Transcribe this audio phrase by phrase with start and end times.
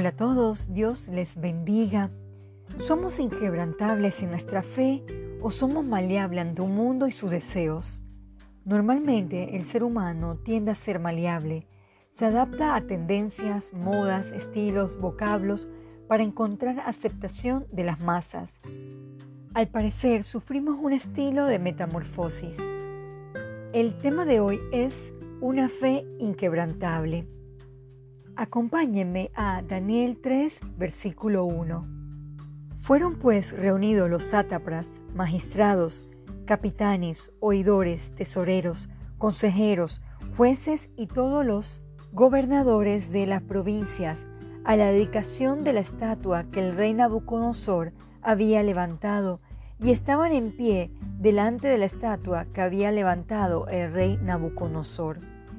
[0.00, 2.10] Hola a todos, Dios les bendiga.
[2.78, 5.04] ¿Somos inquebrantables en nuestra fe
[5.42, 8.02] o somos maleables ante un mundo y sus deseos?
[8.64, 11.66] Normalmente el ser humano tiende a ser maleable,
[12.12, 15.68] se adapta a tendencias, modas, estilos, vocablos
[16.08, 18.58] para encontrar aceptación de las masas.
[19.52, 22.56] Al parecer sufrimos un estilo de metamorfosis.
[23.74, 27.26] El tema de hoy es una fe inquebrantable.
[28.40, 31.86] Acompáñenme a Daniel 3, versículo 1.
[32.78, 36.08] Fueron pues reunidos los sátrapas, magistrados,
[36.46, 40.00] capitanes, oidores, tesoreros, consejeros,
[40.38, 41.82] jueces y todos los
[42.12, 44.16] gobernadores de las provincias
[44.64, 49.42] a la dedicación de la estatua que el rey Nabucodonosor había levantado
[49.78, 55.18] y estaban en pie delante de la estatua que había levantado el rey Nabucodonosor.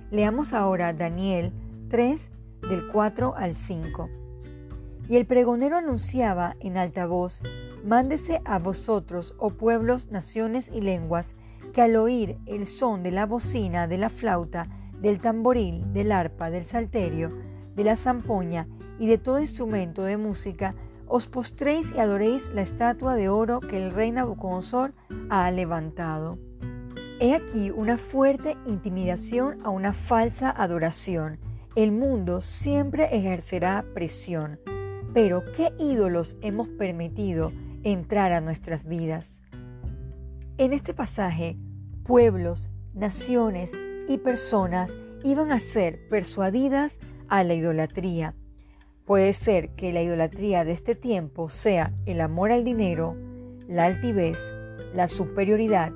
[0.10, 1.54] Leamos ahora Daniel
[1.92, 2.31] 3,
[2.68, 4.10] del 4 al 5.
[5.10, 7.42] Y el pregonero anunciaba en alta voz,
[7.84, 11.34] Mándese a vosotros, oh pueblos, naciones y lenguas,
[11.74, 14.68] que al oír el son de la bocina, de la flauta,
[15.00, 17.32] del tamboril, del arpa, del salterio,
[17.76, 18.68] de la zampoña
[19.00, 20.76] y de todo instrumento de música,
[21.08, 24.94] os postréis y adoréis la estatua de oro que el rey Nabucodonosor
[25.30, 26.38] ha levantado.
[27.20, 31.40] He aquí una fuerte intimidación a una falsa adoración
[31.76, 34.60] el mundo siempre ejercerá presión.
[35.14, 37.52] Pero ¿qué ídolos hemos permitido
[37.84, 39.26] entrar a nuestras vidas?
[40.58, 41.58] En este pasaje,
[42.04, 43.72] pueblos, naciones
[44.08, 44.92] y personas
[45.24, 46.94] iban a ser persuadidas
[47.28, 48.36] a la idolatría.
[49.06, 53.16] Puede ser que la idolatría de este tiempo sea el amor al dinero,
[53.68, 54.38] la altivez,
[54.94, 55.94] la superioridad,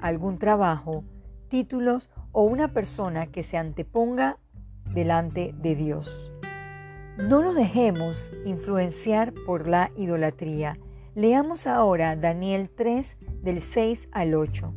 [0.00, 1.04] algún trabajo,
[1.48, 4.38] títulos o una persona que se anteponga
[4.94, 6.32] delante de Dios.
[7.18, 10.78] No nos dejemos influenciar por la idolatría.
[11.14, 14.74] Leamos ahora Daniel 3 del 6 al 8.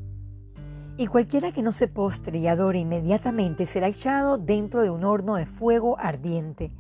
[0.98, 5.36] Y cualquiera que no se postre y adore inmediatamente será echado dentro de un horno
[5.36, 6.72] de fuego ardiente,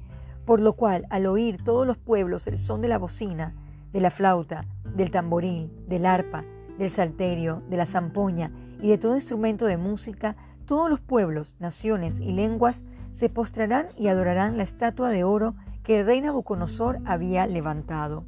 [0.46, 3.56] por lo cual al oír todos los pueblos el son de la bocina,
[3.94, 4.66] de la flauta,
[4.96, 6.44] del tamboril, del arpa,
[6.78, 12.20] del salterio, de la zampoña y de todo instrumento de música, todos los pueblos, naciones
[12.20, 12.84] y lenguas
[13.18, 18.26] se postrarán y adorarán la estatua de oro que el rey Nabucodonosor había levantado.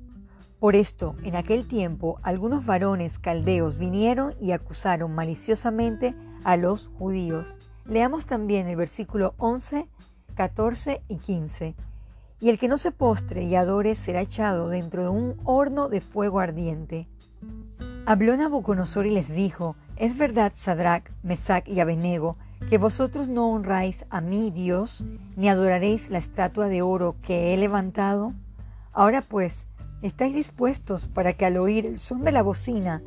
[0.60, 7.58] Por esto, en aquel tiempo, algunos varones caldeos vinieron y acusaron maliciosamente a los judíos.
[7.86, 9.88] Leamos también el versículo 11,
[10.36, 11.76] 14 y 15.
[12.42, 16.02] Y el que no se postre y adore será echado dentro de un horno de
[16.02, 17.08] fuego ardiente.
[18.06, 22.38] Habló Nabucodonosor y les dijo, es verdad, Sadrach, Mesach y Abenego,
[22.70, 25.04] que vosotros no honráis a mi Dios,
[25.36, 28.34] ni adoraréis la estatua de oro que he levantado?
[28.94, 29.66] Ahora pues,
[30.04, 33.02] ¿estáis dispuestos para que al oír el son de la bocina,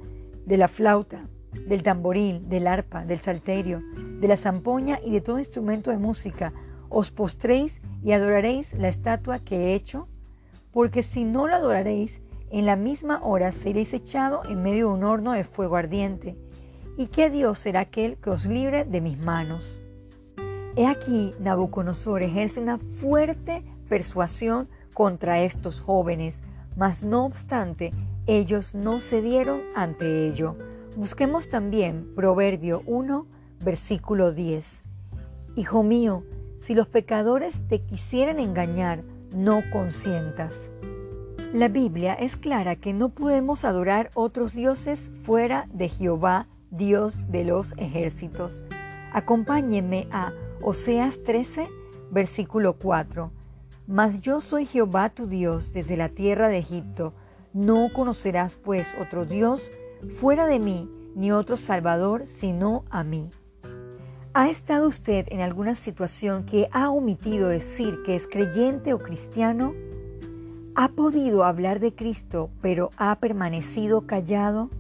[0.46, 1.28] de la flauta,
[1.68, 3.80] del tamboril, del arpa, del salterio,
[4.20, 6.52] de la zampoña y de todo instrumento de música,
[6.88, 10.08] os postréis y adoraréis la estatua que he hecho?
[10.72, 15.04] Porque si no la adoraréis, en la misma hora seréis echado en medio de un
[15.04, 16.36] horno de fuego ardiente
[16.96, 19.80] ¿Y qué Dios será aquel que os libre de mis manos?
[20.76, 26.42] He aquí, Nabucodonosor ejerce una fuerte persuasión contra estos jóvenes,
[26.76, 27.92] mas no obstante,
[28.26, 30.56] ellos no cedieron ante ello.
[30.94, 33.26] Busquemos también Proverbio 1,
[33.64, 34.66] versículo 10.
[35.56, 36.24] Hijo mío,
[36.58, 39.02] si los pecadores te quisieran engañar,
[39.34, 40.54] no consientas.
[41.54, 47.44] La Biblia es clara que no podemos adorar otros dioses fuera de Jehová Dios de
[47.44, 48.64] los ejércitos.
[49.12, 51.68] Acompáñenme a Oseas 13,
[52.10, 53.30] versículo 4.
[53.86, 57.12] Mas yo soy Jehová tu Dios desde la tierra de Egipto.
[57.52, 59.70] No conocerás pues otro Dios
[60.18, 63.28] fuera de mí, ni otro Salvador sino a mí.
[64.32, 69.74] ¿Ha estado usted en alguna situación que ha omitido decir que es creyente o cristiano?
[70.74, 74.70] ¿Ha podido hablar de Cristo pero ha permanecido callado?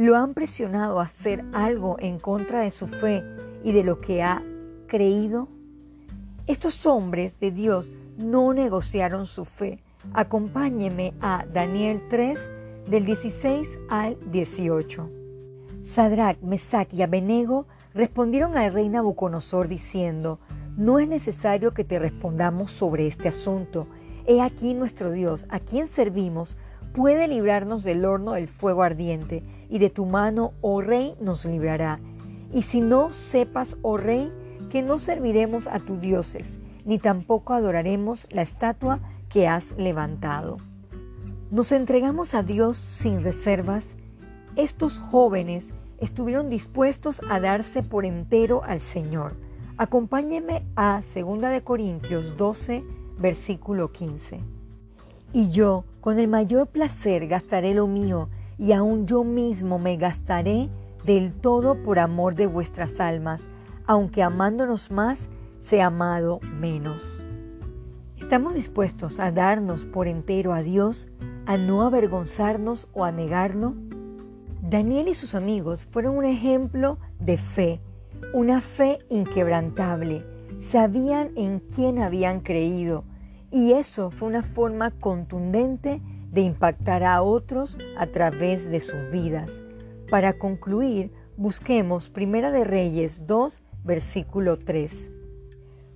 [0.00, 3.22] Lo han presionado a hacer algo en contra de su fe
[3.62, 4.42] y de lo que ha
[4.86, 5.46] creído?
[6.46, 7.86] Estos hombres de Dios
[8.16, 9.82] no negociaron su fe.
[10.14, 12.38] Acompáñeme a Daniel 3
[12.88, 15.10] del 16 al 18.
[15.84, 20.38] Sadrach, Mesach y Abenego respondieron al rey Nabucodonosor diciendo,
[20.78, 23.86] no es necesario que te respondamos sobre este asunto.
[24.26, 26.56] He aquí nuestro Dios, a quien servimos,
[26.92, 32.00] puede librarnos del horno del fuego ardiente, y de tu mano, oh rey, nos librará.
[32.52, 34.32] Y si no sepas, oh rey,
[34.70, 40.58] que no serviremos a tus dioses, ni tampoco adoraremos la estatua que has levantado.
[41.50, 43.96] Nos entregamos a Dios sin reservas.
[44.56, 45.66] Estos jóvenes
[45.98, 49.34] estuvieron dispuestos a darse por entero al Señor.
[49.76, 52.84] Acompáñeme a 2 de Corintios 12,
[53.18, 54.59] versículo 15.
[55.32, 58.28] Y yo, con el mayor placer, gastaré lo mío,
[58.58, 60.68] y aun yo mismo me gastaré
[61.04, 63.40] del todo por amor de vuestras almas,
[63.86, 65.28] aunque amándonos más,
[65.60, 67.24] sea amado menos.
[68.18, 71.08] ¿Estamos dispuestos a darnos por entero a Dios,
[71.46, 73.74] a no avergonzarnos o a negarlo?
[74.62, 77.80] Daniel y sus amigos fueron un ejemplo de fe,
[78.34, 80.24] una fe inquebrantable.
[80.70, 83.04] Sabían en quién habían creído
[83.50, 86.00] y eso fue una forma contundente
[86.30, 89.50] de impactar a otros a través de sus vidas.
[90.10, 94.92] Para concluir, busquemos Primera de Reyes 2, versículo 3.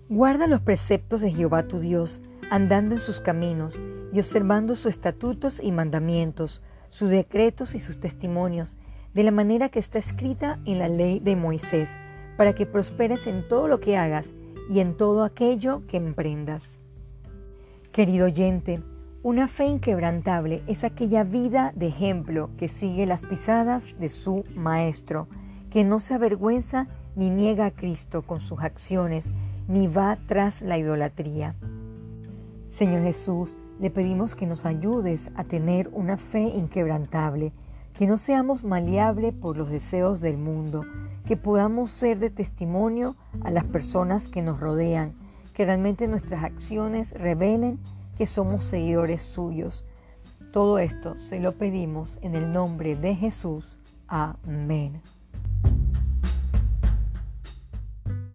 [0.08, 2.20] Guarda los preceptos de Jehová tu Dios,
[2.50, 3.80] andando en sus caminos
[4.12, 8.76] y observando sus estatutos y mandamientos, sus decretos y sus testimonios,
[9.14, 11.88] de la manera que está escrita en la ley de Moisés,
[12.36, 14.26] para que prosperes en todo lo que hagas
[14.68, 16.73] y en todo aquello que emprendas.
[17.94, 18.82] Querido oyente,
[19.22, 25.28] una fe inquebrantable es aquella vida de ejemplo que sigue las pisadas de su Maestro,
[25.70, 29.32] que no se avergüenza ni niega a Cristo con sus acciones,
[29.68, 31.54] ni va tras la idolatría.
[32.68, 37.52] Señor Jesús, le pedimos que nos ayudes a tener una fe inquebrantable,
[37.96, 40.82] que no seamos maleables por los deseos del mundo,
[41.26, 43.14] que podamos ser de testimonio
[43.44, 45.14] a las personas que nos rodean,
[45.54, 47.78] que realmente nuestras acciones revelen
[48.18, 49.84] que somos seguidores suyos.
[50.52, 53.78] Todo esto se lo pedimos en el nombre de Jesús.
[54.06, 55.00] Amén.